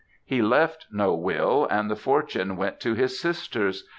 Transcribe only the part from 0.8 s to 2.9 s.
no will, and the fortune went